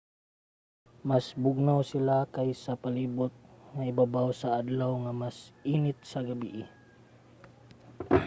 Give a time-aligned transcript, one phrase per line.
[1.09, 3.33] mas bugnaw sila kaysa sa palibot
[3.75, 5.37] nga ibabaw sa adlaw ug mas
[5.75, 6.63] init sa gabii